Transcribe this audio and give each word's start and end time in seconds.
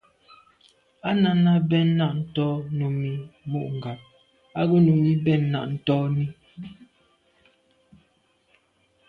Â 1.09 1.11
Náná 1.21 1.51
bɛ̂n 1.69 1.87
náɁ 1.99 2.15
tɔ́ 2.35 2.51
Númí 2.77 3.11
mû 3.49 3.59
ŋgáp 3.75 3.99
á 4.59 4.61
gə́ 4.69 4.79
Númí 4.87 5.11
bɛ̂n 5.25 5.41
náɁ 5.53 5.65
tɔ́n–í. 5.85 6.25